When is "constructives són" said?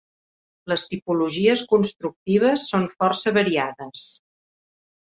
1.75-2.89